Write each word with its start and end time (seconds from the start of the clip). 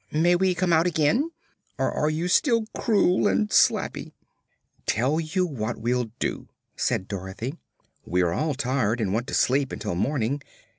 May 0.11 0.35
we 0.35 0.55
come 0.55 0.73
out 0.73 0.87
again? 0.87 1.29
Or 1.77 1.91
are 1.91 2.09
you 2.09 2.27
still 2.27 2.65
cruel 2.75 3.27
and 3.27 3.51
slappy?" 3.51 4.13
"Tell 4.87 5.19
you 5.19 5.45
what 5.45 5.77
we'll 5.77 6.09
do," 6.17 6.47
said 6.75 7.07
Dorothy. 7.07 7.59
"We're 8.03 8.33
all 8.33 8.55
tired 8.55 8.99
and 8.99 9.13
want 9.13 9.27
to 9.27 9.35
sleep 9.35 9.71
until 9.71 9.93
morning. 9.93 10.41